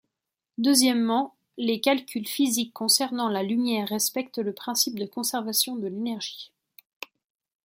Deuxièmement, 0.57 1.35
les 1.57 1.79
calculs 1.79 2.27
physiques 2.27 2.73
concernant 2.73 3.29
la 3.29 3.43
lumière 3.43 3.87
respectent 3.87 4.39
le 4.39 4.51
principe 4.51 4.97
de 4.97 5.05
conservation 5.05 5.75
de 5.75 5.85
l'énergie. 5.85 6.51